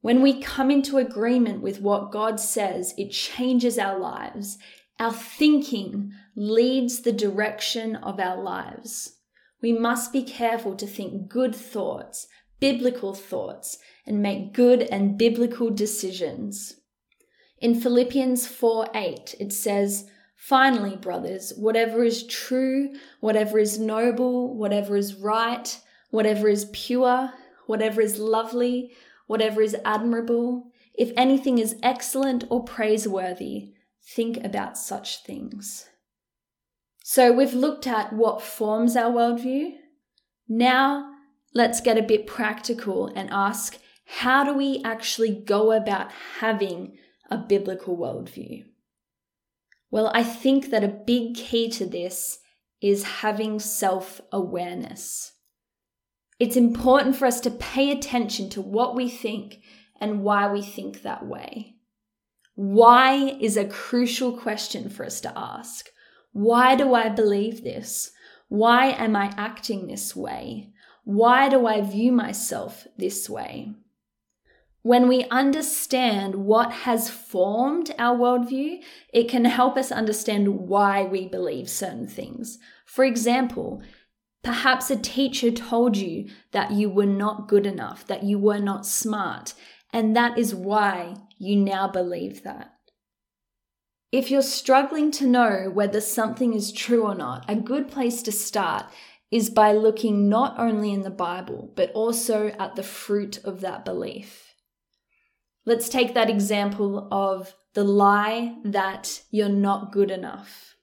When 0.00 0.22
we 0.22 0.40
come 0.40 0.70
into 0.70 0.98
agreement 0.98 1.62
with 1.62 1.80
what 1.80 2.12
God 2.12 2.38
says, 2.38 2.94
it 2.96 3.10
changes 3.10 3.78
our 3.78 3.98
lives. 3.98 4.58
Our 4.98 5.12
thinking 5.12 6.12
leads 6.34 7.00
the 7.00 7.12
direction 7.12 7.96
of 7.96 8.20
our 8.20 8.40
lives. 8.40 9.16
We 9.60 9.72
must 9.72 10.12
be 10.12 10.22
careful 10.22 10.76
to 10.76 10.86
think 10.86 11.28
good 11.28 11.54
thoughts, 11.54 12.28
biblical 12.60 13.14
thoughts, 13.14 13.78
and 14.06 14.22
make 14.22 14.52
good 14.52 14.82
and 14.82 15.18
biblical 15.18 15.70
decisions. 15.70 16.74
In 17.58 17.74
Philippians 17.74 18.46
4 18.46 18.88
8, 18.94 19.34
it 19.40 19.52
says, 19.52 20.08
Finally, 20.36 20.96
brothers, 20.96 21.52
whatever 21.56 22.04
is 22.04 22.26
true, 22.26 22.92
whatever 23.20 23.58
is 23.58 23.78
noble, 23.78 24.54
whatever 24.56 24.96
is 24.96 25.14
right, 25.14 25.80
whatever 26.10 26.48
is 26.48 26.66
pure, 26.72 27.32
whatever 27.66 28.00
is 28.00 28.18
lovely, 28.18 28.92
whatever 29.26 29.62
is 29.62 29.76
admirable, 29.84 30.70
if 30.94 31.12
anything 31.16 31.58
is 31.58 31.76
excellent 31.82 32.44
or 32.48 32.64
praiseworthy, 32.64 33.74
think 34.02 34.42
about 34.44 34.78
such 34.78 35.22
things. 35.24 35.88
So 37.02 37.32
we've 37.32 37.54
looked 37.54 37.86
at 37.86 38.12
what 38.12 38.42
forms 38.42 38.96
our 38.96 39.12
worldview. 39.12 39.74
Now 40.48 41.12
let's 41.54 41.80
get 41.80 41.98
a 41.98 42.02
bit 42.02 42.26
practical 42.26 43.06
and 43.14 43.30
ask 43.30 43.78
how 44.06 44.44
do 44.44 44.54
we 44.54 44.82
actually 44.84 45.34
go 45.34 45.72
about 45.72 46.10
having 46.40 46.96
a 47.30 47.36
biblical 47.36 47.96
worldview? 47.96 48.64
Well, 49.90 50.10
I 50.14 50.22
think 50.22 50.70
that 50.70 50.84
a 50.84 50.88
big 50.88 51.34
key 51.34 51.70
to 51.70 51.86
this 51.86 52.38
is 52.80 53.04
having 53.04 53.58
self 53.58 54.20
awareness. 54.30 55.32
It's 56.38 56.56
important 56.56 57.16
for 57.16 57.26
us 57.26 57.40
to 57.40 57.50
pay 57.50 57.90
attention 57.90 58.50
to 58.50 58.60
what 58.60 58.94
we 58.94 59.08
think 59.08 59.60
and 60.00 60.22
why 60.22 60.50
we 60.50 60.62
think 60.62 61.02
that 61.02 61.26
way. 61.26 61.76
Why 62.54 63.36
is 63.40 63.56
a 63.56 63.64
crucial 63.64 64.36
question 64.36 64.88
for 64.88 65.04
us 65.04 65.20
to 65.22 65.32
ask. 65.36 65.88
Why 66.32 66.74
do 66.76 66.94
I 66.94 67.08
believe 67.08 67.62
this? 67.62 68.12
Why 68.48 68.88
am 68.88 69.16
I 69.16 69.32
acting 69.36 69.86
this 69.86 70.14
way? 70.14 70.72
Why 71.04 71.48
do 71.48 71.66
I 71.66 71.80
view 71.80 72.12
myself 72.12 72.86
this 72.96 73.28
way? 73.28 73.72
When 74.82 75.08
we 75.08 75.24
understand 75.30 76.34
what 76.34 76.70
has 76.70 77.10
formed 77.10 77.94
our 77.98 78.16
worldview, 78.16 78.82
it 79.12 79.28
can 79.28 79.44
help 79.44 79.76
us 79.76 79.90
understand 79.90 80.68
why 80.68 81.02
we 81.04 81.26
believe 81.26 81.68
certain 81.68 82.06
things. 82.06 82.58
For 82.84 83.04
example, 83.04 83.82
perhaps 84.46 84.92
a 84.92 84.96
teacher 84.96 85.50
told 85.50 85.96
you 85.96 86.28
that 86.52 86.70
you 86.70 86.88
were 86.88 87.04
not 87.04 87.48
good 87.48 87.66
enough, 87.66 88.06
that 88.06 88.22
you 88.22 88.38
were 88.38 88.60
not 88.60 88.86
smart, 88.86 89.54
and 89.92 90.14
that 90.14 90.38
is 90.38 90.54
why 90.54 91.16
you 91.36 91.56
now 91.56 91.88
believe 91.88 92.44
that. 92.44 92.72
If 94.12 94.30
you're 94.30 94.42
struggling 94.42 95.10
to 95.12 95.26
know 95.26 95.68
whether 95.74 96.00
something 96.00 96.54
is 96.54 96.70
true 96.70 97.02
or 97.02 97.16
not, 97.16 97.44
a 97.48 97.56
good 97.56 97.90
place 97.90 98.22
to 98.22 98.30
start 98.30 98.86
is 99.32 99.50
by 99.50 99.72
looking 99.72 100.28
not 100.28 100.56
only 100.60 100.92
in 100.92 101.02
the 101.02 101.10
Bible, 101.10 101.72
but 101.74 101.90
also 101.90 102.50
at 102.50 102.76
the 102.76 102.84
fruit 102.84 103.44
of 103.44 103.62
that 103.62 103.84
belief. 103.84 104.54
Let's 105.64 105.88
take 105.88 106.14
that 106.14 106.30
example 106.30 107.08
of 107.10 107.52
the 107.74 107.82
lie 107.82 108.54
that 108.64 109.22
you're 109.32 109.48
not 109.48 109.90
good 109.90 110.12
enough. 110.12 110.76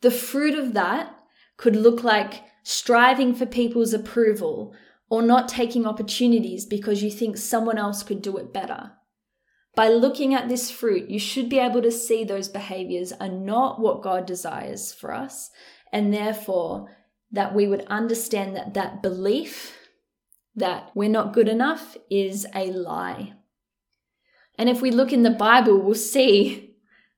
The 0.00 0.10
fruit 0.10 0.58
of 0.58 0.74
that 0.74 1.14
could 1.56 1.76
look 1.76 2.02
like 2.02 2.42
striving 2.68 3.32
for 3.32 3.46
people's 3.46 3.94
approval 3.94 4.74
or 5.08 5.22
not 5.22 5.48
taking 5.48 5.86
opportunities 5.86 6.66
because 6.66 7.00
you 7.00 7.08
think 7.08 7.36
someone 7.36 7.78
else 7.78 8.02
could 8.02 8.20
do 8.20 8.36
it 8.38 8.52
better. 8.52 8.90
By 9.76 9.86
looking 9.86 10.34
at 10.34 10.48
this 10.48 10.68
fruit, 10.68 11.08
you 11.08 11.20
should 11.20 11.48
be 11.48 11.60
able 11.60 11.80
to 11.80 11.92
see 11.92 12.24
those 12.24 12.48
behaviors 12.48 13.12
are 13.12 13.28
not 13.28 13.80
what 13.80 14.02
God 14.02 14.26
desires 14.26 14.92
for 14.92 15.14
us, 15.14 15.52
and 15.92 16.12
therefore 16.12 16.88
that 17.30 17.54
we 17.54 17.68
would 17.68 17.86
understand 17.86 18.56
that 18.56 18.74
that 18.74 19.00
belief 19.00 19.78
that 20.56 20.90
we're 20.92 21.08
not 21.08 21.32
good 21.32 21.48
enough 21.48 21.96
is 22.10 22.48
a 22.52 22.72
lie. 22.72 23.34
And 24.58 24.68
if 24.68 24.82
we 24.82 24.90
look 24.90 25.12
in 25.12 25.22
the 25.22 25.30
Bible, 25.30 25.80
we'll 25.80 25.94
see 25.94 26.74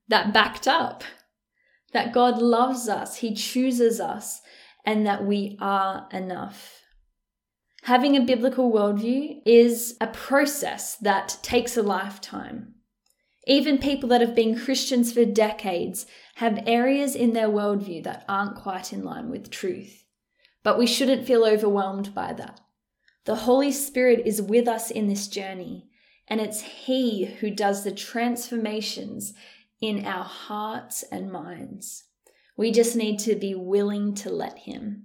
that 0.09 0.35
backed 0.35 0.69
up 0.69 1.05
that 1.95 2.13
God 2.13 2.37
loves 2.37 2.87
us, 2.87 3.17
He 3.17 3.35
chooses 3.35 3.99
us, 3.99 4.43
and 4.89 5.07
that 5.07 5.23
we 5.23 5.55
are 5.61 6.09
enough. 6.15 6.81
Having 7.83 8.17
a 8.17 8.25
biblical 8.25 8.73
worldview 8.73 9.43
is 9.45 9.99
a 10.01 10.07
process 10.07 10.97
that 10.97 11.37
takes 11.43 11.77
a 11.77 11.83
lifetime. 11.83 12.75
Even 13.47 13.77
people 13.77 14.09
that 14.09 14.23
have 14.23 14.35
been 14.35 14.59
Christians 14.59 15.13
for 15.13 15.27
decades 15.27 16.07
have 16.37 16.65
areas 16.67 17.15
in 17.15 17.35
their 17.35 17.51
worldview 17.51 18.03
that 18.05 18.25
aren't 18.31 18.57
quite 18.57 18.91
in 18.91 19.05
line 19.05 19.29
with 19.29 19.51
truth. 19.51 20.07
But 20.63 20.79
we 20.79 20.87
shouldn't 20.87 21.27
feel 21.27 21.45
overwhelmed 21.45 22.15
by 22.15 22.33
that. 22.33 22.59
The 23.27 23.37
Holy 23.37 23.73
Spirit 23.73 24.23
is 24.25 24.41
with 24.41 24.67
us 24.67 24.91
in 24.91 25.07
this 25.07 25.29
journey, 25.29 25.91
and 26.27 26.41
it's 26.41 26.63
He 26.63 27.27
who 27.27 27.51
does 27.51 27.85
the 27.85 27.93
transformations 27.93 29.35
in 29.83 30.07
our 30.07 30.25
hearts 30.25 31.03
and 31.13 31.31
minds. 31.31 32.05
We 32.59 32.73
just 32.73 32.97
need 32.97 33.21
to 33.21 33.37
be 33.37 33.55
willing 33.55 34.15
to 34.17 34.31
let 34.31 34.59
Him. 34.59 35.05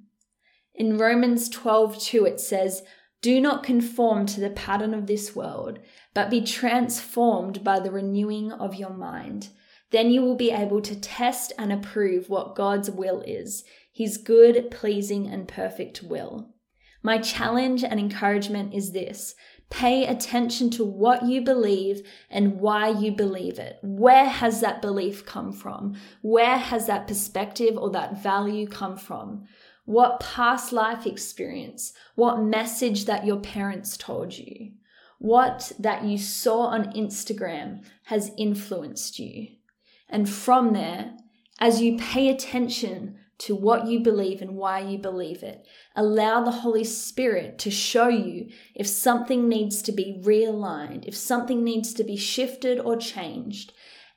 In 0.74 0.98
Romans 0.98 1.48
12 1.50 2.02
2, 2.02 2.26
it 2.26 2.40
says, 2.40 2.82
Do 3.22 3.40
not 3.40 3.64
conform 3.64 4.26
to 4.26 4.42
the 4.42 4.50
pattern 4.50 4.96
of 4.96 5.06
this 5.06 5.36
world, 5.36 5.78
but 6.16 6.32
be 6.32 6.42
transformed 6.42 7.64
by 7.64 7.80
the 7.80 7.92
renewing 7.92 8.52
of 8.52 8.74
your 8.74 8.90
mind. 8.90 9.50
Then 9.92 10.10
you 10.10 10.24
will 10.24 10.36
be 10.36 10.50
able 10.50 10.82
to 10.82 11.00
test 11.00 11.54
and 11.60 11.72
approve 11.72 12.28
what 12.28 12.56
God's 12.56 12.90
will 12.90 13.22
is, 13.22 13.64
His 13.94 14.18
good, 14.18 14.72
pleasing, 14.72 15.28
and 15.28 15.48
perfect 15.48 16.02
will. 16.02 16.50
My 17.04 17.20
challenge 17.20 17.84
and 17.84 18.00
encouragement 18.00 18.74
is 18.74 18.94
this 18.94 19.36
Pay 19.70 20.06
attention 20.06 20.70
to 20.72 20.86
what 20.86 21.26
you 21.26 21.42
believe 21.42 22.08
and 22.30 22.60
why 22.60 22.90
you 22.90 23.12
believe 23.12 23.58
it. 23.58 23.80
Where 23.82 24.26
has 24.26 24.62
that 24.62 24.82
belief 24.82 25.26
come 25.26 25.52
from? 25.52 25.96
Where 26.22 26.58
has 26.58 26.86
that 26.88 27.08
perspective 27.08 27.78
or 27.78 27.90
that 27.92 28.22
value 28.22 28.68
come 28.68 28.98
from? 28.98 29.48
What 29.86 30.20
past 30.20 30.72
life 30.72 31.06
experience? 31.06 31.94
What 32.16 32.42
message 32.42 33.06
that 33.06 33.26
your 33.26 33.40
parents 33.40 33.98
told 33.98 34.38
you? 34.38 34.74
What 35.20 35.72
that 35.80 36.04
you 36.04 36.18
saw 36.18 36.68
on 36.68 36.94
Instagram 36.94 37.84
has 38.06 38.32
influenced 38.38 39.20
you? 39.20 39.48
And 40.08 40.30
from 40.30 40.74
there, 40.74 41.16
as 41.60 41.82
you 41.82 41.98
pay 41.98 42.30
attention 42.30 43.18
to 43.44 43.54
what 43.54 43.88
you 43.88 44.00
believe 44.00 44.42
and 44.42 44.56
why 44.56 44.80
you 44.80 44.98
believe 44.98 45.44
it. 45.44 45.66
Allow 45.98 46.46
the 46.46 46.52
Holy 46.52 46.86
Spirit 46.86 47.60
to 47.60 47.70
show 47.70 48.08
you 48.08 48.48
if 48.74 48.88
something 48.88 49.50
needs 49.50 49.82
to 49.82 49.92
be 49.92 50.22
realigned, 50.24 51.06
if 51.06 51.16
something 51.16 51.62
needs 51.62 51.94
to 51.96 52.06
be 52.06 52.16
shifted 52.16 52.80
or 52.80 52.96
changed, 52.96 53.74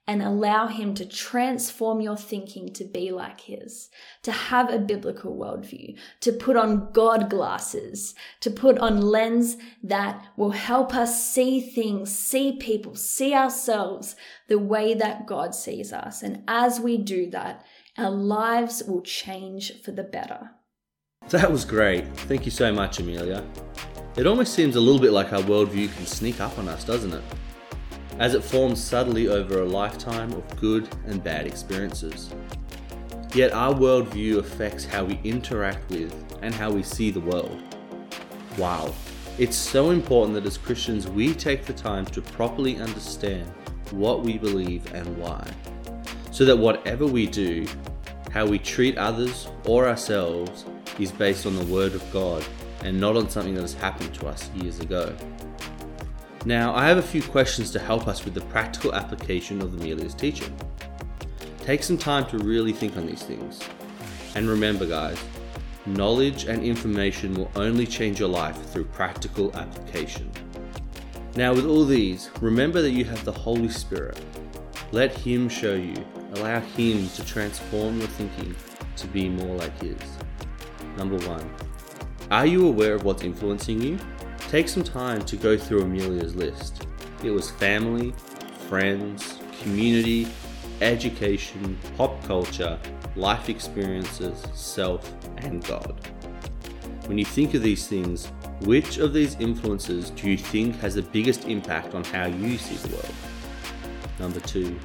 and 0.07 0.23
allow 0.23 0.69
Him 0.69 0.95
to 0.95 1.05
transform 1.05 2.01
your 2.01 2.17
thinking 2.17 2.73
to 2.75 2.85
be 2.85 3.11
like 3.11 3.41
His, 3.41 3.91
to 4.23 4.31
have 4.31 4.73
a 4.73 4.79
biblical 4.79 5.37
worldview, 5.37 5.99
to 6.21 6.33
put 6.33 6.57
on 6.57 6.93
God 6.93 7.29
glasses, 7.29 8.15
to 8.41 8.51
put 8.53 8.79
on 8.79 9.01
lens 9.01 9.57
that 9.83 10.25
will 10.37 10.53
help 10.53 10.95
us 10.95 11.29
see 11.29 11.61
things, 11.61 12.17
see 12.17 12.53
people, 12.53 12.95
see 12.95 13.35
ourselves 13.35 14.15
the 14.47 14.59
way 14.61 14.95
that 14.95 15.27
God 15.27 15.53
sees 15.53 15.93
us. 15.93 16.23
And 16.23 16.45
as 16.47 16.79
we 16.79 16.97
do 16.97 17.29
that, 17.31 17.65
our 17.99 18.11
lives 18.11 18.83
will 18.85 19.01
change 19.01 19.83
for 19.83 19.91
the 19.91 20.03
better. 20.03 20.51
That 21.31 21.51
was 21.51 21.65
great. 21.65 22.07
Thank 22.21 22.45
you 22.45 22.51
so 22.51 22.73
much, 22.73 23.01
Amelia. 23.01 23.45
It 24.17 24.27
almost 24.27 24.55
seems 24.55 24.77
a 24.77 24.81
little 24.81 25.01
bit 25.01 25.13
like 25.13 25.33
our 25.33 25.41
worldview 25.41 25.95
can 25.95 26.07
sneak 26.07 26.41
up 26.41 26.59
on 26.59 26.69
us, 26.69 26.85
doesn't 26.85 27.13
it? 27.13 27.25
As 28.19 28.35
it 28.35 28.45
forms 28.45 28.83
subtly 28.83 29.29
over 29.29 29.61
a 29.61 29.65
lifetime 29.65 30.33
of 30.33 30.61
good 30.61 30.89
and 31.07 31.23
bad 31.23 31.47
experiences. 31.47 32.33
Yet 33.35 33.53
our 33.53 33.75
worldview 33.75 34.39
affects 34.39 34.85
how 34.85 35.05
we 35.05 35.21
interact 35.25 35.91
with 35.91 36.15
and 36.43 36.55
how 36.55 36.71
we 36.71 36.83
see 36.83 37.11
the 37.11 37.21
world. 37.21 37.61
Wow, 38.57 38.95
it's 39.39 39.57
so 39.57 39.91
important 39.91 40.35
that 40.35 40.47
as 40.47 40.57
Christians 40.57 41.09
we 41.09 41.35
take 41.35 41.67
the 41.67 41.75
time 41.75 42.07
to 42.07 42.23
properly 42.23 42.79
understand 42.79 43.47
what 43.91 44.23
we 44.23 44.39
believe 44.39 44.95
and 44.95 45.19
why, 45.19 45.47
so 46.37 46.45
that 46.45 46.55
whatever 46.55 47.07
we 47.07 47.27
do, 47.27 47.67
how 48.31 48.45
we 48.45 48.59
treat 48.59 48.99
others 48.99 49.49
or 49.65 49.89
ourselves, 49.89 50.67
is 50.99 51.11
based 51.11 51.47
on 51.47 51.57
the 51.57 51.65
Word 51.65 51.95
of 51.95 52.13
God 52.13 52.45
and 52.85 53.01
not 53.01 53.17
on 53.17 53.31
something 53.31 53.55
that 53.55 53.63
has 53.63 53.73
happened 53.73 54.13
to 54.17 54.27
us 54.27 54.51
years 54.51 54.81
ago. 54.81 55.17
Now, 56.45 56.75
I 56.75 56.87
have 56.89 56.99
a 56.99 57.03
few 57.03 57.23
questions 57.23 57.71
to 57.71 57.79
help 57.79 58.07
us 58.07 58.27
with 58.27 58.35
the 58.35 58.43
practical 58.43 58.95
application 58.95 59.63
of 59.63 59.81
Amelia's 59.81 60.13
teaching. 60.13 60.55
Take 61.61 61.83
some 61.83 61.97
time 61.97 62.27
to 62.27 62.37
really 62.37 62.75
think 62.75 62.99
on 62.99 63.07
these 63.07 63.23
things. 63.23 63.59
And 64.35 64.47
remember, 64.47 64.85
guys, 64.85 65.19
knowledge 65.87 66.45
and 66.45 66.63
information 66.63 67.33
will 67.33 67.51
only 67.57 67.87
change 67.87 68.21
your 68.21 68.29
life 68.29 68.63
through 68.73 68.85
practical 68.85 69.57
application. 69.57 70.31
Now, 71.35 71.55
with 71.55 71.65
all 71.65 71.87
these, 71.87 72.29
remember 72.43 72.83
that 72.83 72.91
you 72.91 73.07
have 73.07 73.25
the 73.25 73.33
Holy 73.33 73.71
Spirit. 73.71 74.21
Let 74.93 75.17
Him 75.17 75.49
show 75.49 75.75
you, 75.75 75.97
allow 76.41 76.61
Him 76.61 77.09
to 77.11 77.25
transform 77.25 77.99
your 77.99 78.09
thinking 78.09 78.55
to 78.97 79.07
be 79.09 79.29
more 79.29 79.57
like 79.57 79.81
His. 79.81 79.99
Number 80.97 81.17
one, 81.29 81.49
are 82.31 82.47
you 82.47 82.67
aware 82.67 82.95
of 82.95 83.05
what's 83.05 83.23
influencing 83.23 83.81
you? 83.81 83.99
Take 84.49 84.69
some 84.69 84.85
time 84.85 85.23
to 85.23 85.37
go 85.37 85.57
through 85.57 85.83
Amelia's 85.83 86.35
list. 86.35 86.87
It 87.23 87.31
was 87.31 87.51
family, 87.51 88.13
friends, 88.69 89.39
community, 89.61 90.29
education, 90.81 91.79
pop 91.97 92.23
culture, 92.25 92.79
life 93.15 93.49
experiences, 93.49 94.43
self, 94.53 95.15
and 95.39 95.65
God. 95.65 96.01
When 97.07 97.19
you 97.19 97.25
think 97.25 97.55
of 97.55 97.63
these 97.63 97.87
things, 97.87 98.27
which 98.63 98.99
of 98.99 99.13
these 99.13 99.37
influences 99.37 100.11
do 100.11 100.31
you 100.31 100.37
think 100.37 100.77
has 100.81 100.97
the 100.97 101.03
biggest 101.03 101.45
impact 101.47 101.95
on 101.95 102.05
how 102.05 102.27
you 102.27 102.59
see 102.59 102.77
the 102.77 102.95
world? 102.95 103.15
Number 104.19 104.41
two, 104.41 104.79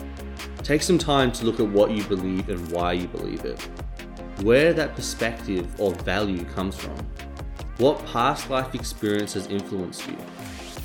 take 0.64 0.82
some 0.82 0.98
time 0.98 1.32
to 1.34 1.46
look 1.46 1.60
at 1.60 1.68
what 1.68 1.92
you 1.92 2.04
believe 2.04 2.50
and 2.50 2.72
why 2.72 2.94
you 2.94 3.08
believe 3.08 3.46
it. 3.46 3.60
Where 4.42 4.74
that 4.74 4.96
perspective 4.96 5.80
or 5.80 5.94
value 5.94 6.44
comes 6.46 6.76
from. 6.76 6.96
What 7.78 8.06
past 8.08 8.50
life 8.50 8.76
experience 8.76 9.34
has 9.34 9.48
influenced 9.48 10.08
you? 10.08 10.18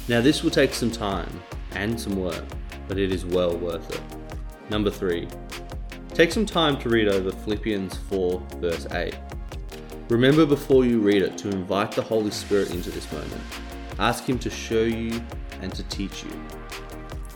Now, 0.09 0.21
this 0.21 0.43
will 0.43 0.51
take 0.51 0.73
some 0.73 0.91
time 0.91 1.43
and 1.73 2.01
some 2.01 2.17
work, 2.17 2.45
but 2.89 2.99
it 2.99 3.13
is 3.13 3.25
well 3.25 3.57
worth 3.57 3.91
it. 3.93 4.01
Number 4.71 4.91
three, 4.91 5.29
take 6.15 6.33
some 6.33 6.47
time 6.47 6.79
to 6.81 6.89
read 6.89 7.09
over 7.09 7.31
Philippians 7.31 7.97
4, 8.09 8.43
verse 8.61 8.87
8. 8.93 9.15
Remember 10.09 10.47
before 10.47 10.85
you 10.85 11.01
read 11.01 11.23
it 11.23 11.37
to 11.39 11.49
invite 11.51 11.93
the 11.93 12.03
Holy 12.03 12.31
Spirit 12.31 12.71
into 12.71 12.91
this 12.91 13.11
moment. 13.13 13.43
Ask 13.99 14.25
Him 14.25 14.39
to 14.39 14.51
show 14.51 14.83
you 14.83 15.21
and 15.61 15.75
to 15.75 15.83
teach 15.85 16.23
you. 16.23 16.31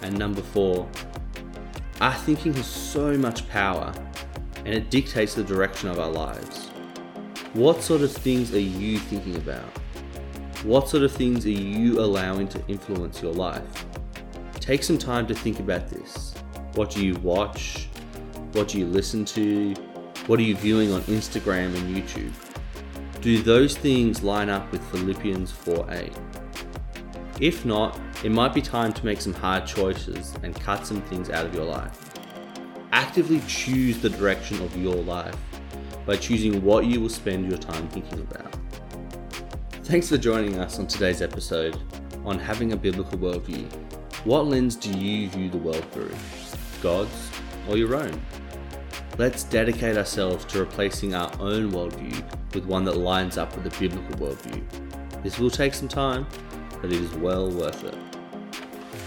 And 0.03 0.19
number 0.19 0.41
four, 0.41 0.89
our 2.01 2.15
thinking 2.15 2.55
has 2.55 2.67
so 2.67 3.17
much 3.19 3.49
power 3.49 3.93
and 4.65 4.69
it 4.69 4.91
dictates 4.91 5.35
the 5.35 5.45
direction 5.45 5.89
of 5.89 5.99
our 5.99 6.11
lives. 6.11 6.69
What 7.53 7.83
sort 7.83 8.01
of 8.01 8.13
things 8.13 8.55
are 8.55 8.61
you 8.61 8.99
thinking 8.99 9.37
about? 9.37 9.69
What 10.65 10.89
sort 10.89 11.03
of 11.03 11.13
things 11.13 11.45
are 11.47 11.51
you 11.51 12.01
allowing 12.01 12.49
to 12.49 12.67
influence 12.69 13.21
your 13.21 13.33
life? 13.33 13.87
Take 14.55 14.83
some 14.83 14.99
time 14.99 15.27
to 15.27 15.35
think 15.35 15.59
about 15.61 15.89
this. 15.89 16.35
What 16.75 16.91
do 16.91 17.05
you 17.05 17.17
watch? 17.17 17.89
What 18.53 18.69
do 18.69 18.79
you 18.79 18.87
listen 18.87 19.25
to? 19.27 19.75
What 20.27 20.39
are 20.39 20.43
you 20.43 20.57
viewing 20.57 20.93
on 20.93 21.03
Instagram 21.03 21.75
and 21.77 21.97
YouTube? 21.97 22.33
Do 23.21 23.43
those 23.43 23.77
things 23.77 24.23
line 24.23 24.49
up 24.49 24.71
with 24.73 24.83
Philippians 24.91 25.51
4:8? 25.51 26.13
If 27.41 27.65
not, 27.65 27.99
it 28.23 28.31
might 28.31 28.53
be 28.53 28.61
time 28.61 28.93
to 28.93 29.07
make 29.07 29.21
some 29.21 29.33
hard 29.33 29.67
choices 29.67 30.35
and 30.43 30.55
cut 30.55 30.87
some 30.87 31.01
things 31.03 31.31
out 31.31 31.47
of 31.47 31.55
your 31.55 31.65
life. 31.65 32.13
Actively 32.93 33.41
choose 33.47 33.99
the 33.99 34.11
direction 34.11 34.61
of 34.63 34.77
your 34.77 34.97
life 34.97 35.37
by 36.05 36.17
choosing 36.17 36.63
what 36.63 36.85
you 36.85 37.01
will 37.01 37.09
spend 37.09 37.49
your 37.49 37.57
time 37.59 37.89
thinking 37.89 38.21
about. 38.21 38.55
Thanks 39.85 40.09
for 40.09 40.19
joining 40.19 40.59
us 40.59 40.79
on 40.79 40.87
today's 40.87 41.23
episode 41.23 41.79
on 42.25 42.39
having 42.39 42.73
a 42.73 42.77
biblical 42.77 43.19
worldview. 43.19 43.73
What 44.25 44.47
lens 44.47 44.77
do 44.77 44.91
you 44.91 45.29
view 45.31 45.49
the 45.49 45.57
world 45.57 45.85
through? 45.93 46.15
God's 46.83 47.31
or 47.69 47.79
your 47.79 47.95
own? 47.95 48.21
Let's 49.17 49.45
dedicate 49.45 49.97
ourselves 49.97 50.45
to 50.47 50.61
replacing 50.61 51.15
our 51.15 51.33
own 51.41 51.73
worldview 51.73 52.23
with 52.55 52.67
one 52.67 52.85
that 52.85 52.97
lines 52.97 53.39
up 53.39 53.55
with 53.55 53.65
the 53.65 53.81
biblical 53.81 54.27
worldview. 54.27 54.63
This 55.23 55.39
will 55.39 55.51
take 55.51 55.75
some 55.75 55.89
time, 55.89 56.27
but 56.81 56.93
it 56.93 57.01
is 57.01 57.13
well 57.17 57.51
worth 57.51 57.83
it. 57.85 58.10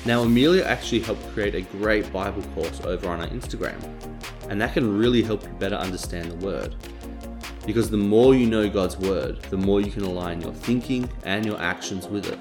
Now, 0.05 0.23
Amelia 0.23 0.63
actually 0.65 0.99
helped 0.99 1.25
create 1.33 1.55
a 1.55 1.61
great 1.61 2.11
Bible 2.11 2.43
course 2.55 2.81
over 2.81 3.07
on 3.07 3.21
our 3.21 3.27
Instagram, 3.27 3.81
and 4.49 4.59
that 4.59 4.73
can 4.73 4.97
really 4.97 5.23
help 5.23 5.43
you 5.43 5.49
better 5.59 5.75
understand 5.75 6.29
the 6.29 6.45
Word. 6.45 6.75
Because 7.65 7.89
the 7.89 7.95
more 7.95 8.35
you 8.35 8.45
know 8.45 8.69
God's 8.69 8.97
Word, 8.97 9.41
the 9.43 9.57
more 9.57 9.79
you 9.79 9.89
can 9.89 10.03
align 10.03 10.41
your 10.41 10.51
thinking 10.51 11.09
and 11.23 11.45
your 11.45 11.57
actions 11.61 12.07
with 12.07 12.27
it. 12.27 12.37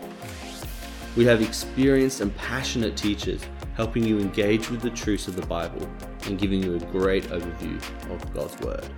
We 1.17 1.25
have 1.27 1.41
experienced 1.41 2.21
and 2.21 2.35
passionate 2.37 2.97
teachers 2.97 3.45
helping 3.77 4.03
you 4.03 4.19
engage 4.19 4.69
with 4.69 4.81
the 4.81 4.91
truths 4.91 5.29
of 5.29 5.37
the 5.37 5.47
Bible 5.47 5.89
and 6.27 6.41
giving 6.41 6.65
you 6.65 6.75
a 6.75 6.81
great 6.81 7.25
overview 7.25 7.77
of 8.11 8.35
God's 8.35 8.59
Word. 8.59 8.89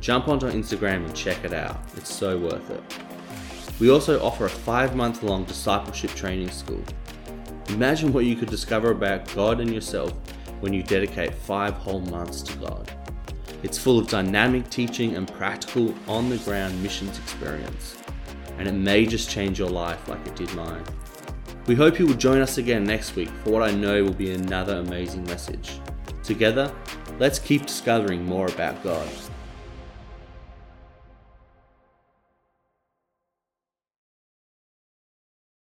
Jump 0.00 0.28
onto 0.28 0.46
Instagram 0.46 1.04
and 1.04 1.14
check 1.16 1.42
it 1.44 1.52
out, 1.52 1.80
it's 1.96 2.14
so 2.14 2.38
worth 2.38 2.70
it. 2.70 2.82
We 3.80 3.90
also 3.90 4.22
offer 4.22 4.46
a 4.46 4.50
five 4.50 4.94
month 4.94 5.24
long 5.24 5.44
discipleship 5.44 6.10
training 6.14 6.50
school. 6.50 6.84
Imagine 7.74 8.12
what 8.12 8.24
you 8.24 8.34
could 8.34 8.50
discover 8.50 8.90
about 8.90 9.32
God 9.34 9.60
and 9.60 9.72
yourself 9.72 10.12
when 10.58 10.72
you 10.72 10.82
dedicate 10.82 11.32
five 11.32 11.72
whole 11.74 12.00
months 12.00 12.42
to 12.42 12.58
God. 12.58 12.90
It's 13.62 13.78
full 13.78 13.98
of 13.98 14.08
dynamic 14.08 14.68
teaching 14.70 15.14
and 15.14 15.32
practical 15.32 15.94
on 16.08 16.28
the 16.28 16.38
ground 16.38 16.82
missions 16.82 17.16
experience, 17.18 17.96
and 18.58 18.66
it 18.66 18.72
may 18.72 19.06
just 19.06 19.30
change 19.30 19.58
your 19.58 19.70
life 19.70 20.08
like 20.08 20.26
it 20.26 20.34
did 20.34 20.52
mine. 20.54 20.82
We 21.66 21.76
hope 21.76 22.00
you 22.00 22.06
will 22.06 22.14
join 22.14 22.40
us 22.40 22.58
again 22.58 22.82
next 22.82 23.14
week 23.14 23.30
for 23.44 23.50
what 23.50 23.62
I 23.62 23.70
know 23.70 24.02
will 24.02 24.12
be 24.12 24.32
another 24.32 24.78
amazing 24.78 25.22
message. 25.24 25.78
Together, 26.24 26.74
let's 27.20 27.38
keep 27.38 27.66
discovering 27.66 28.24
more 28.24 28.48
about 28.48 28.82
God. 28.82 29.08